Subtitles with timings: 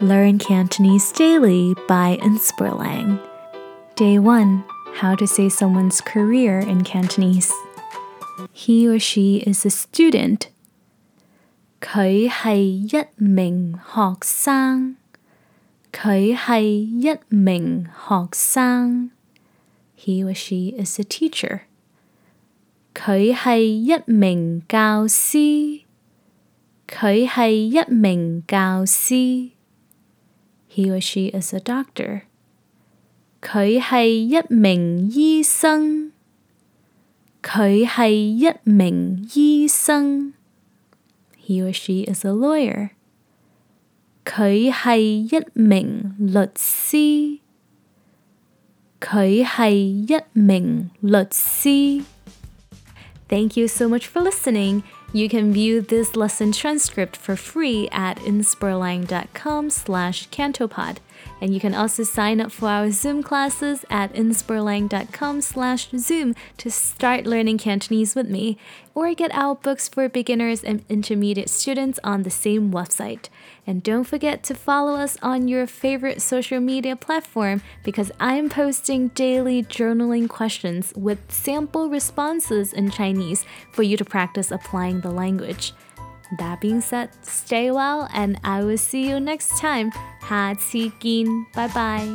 [0.00, 3.20] Learn Cantonese daily by Inspirlang.
[3.94, 4.64] Day 1
[4.94, 7.52] How to say someone's career in Cantonese.
[8.52, 10.48] He or she is a student.
[11.80, 14.96] 佢系一名学生。
[15.92, 19.10] 佢系一名学生。
[19.96, 21.62] He or she is a teacher.
[22.94, 25.82] 佢系一名教师。
[26.86, 29.50] 佢系一名教师。
[30.76, 32.22] He or she is a doctor.
[33.40, 36.12] 佢系一名医生。
[37.42, 40.32] 佢系一名医生。
[41.44, 42.90] He or she is a lawyer.
[44.24, 47.40] 佢系一名律师。
[49.00, 52.04] 佢系一名律师。
[53.28, 54.82] Thank you so much for listening.
[55.13, 60.97] You can view this lesson transcript for free at inspirlang.com slash cantopod.
[61.41, 66.69] And you can also sign up for our Zoom classes at inspirlang.com slash Zoom to
[66.69, 68.57] start learning Cantonese with me,
[68.93, 73.29] or get our books for beginners and intermediate students on the same website.
[73.65, 79.09] And don't forget to follow us on your favorite social media platform because I'm posting
[79.09, 85.72] daily journaling questions with sample responses in Chinese for you to practice applying the language.
[86.38, 89.90] That being said, stay well and I will see you next time.
[90.20, 92.06] 下次见，拜拜。